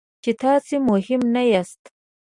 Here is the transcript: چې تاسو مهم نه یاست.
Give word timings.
چې 0.23 0.31
تاسو 0.43 0.75
مهم 0.89 1.21
نه 1.33 1.41
یاست. 1.51 1.81